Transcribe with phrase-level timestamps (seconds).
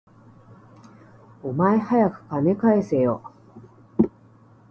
[1.43, 3.21] お前、はやく金返せよ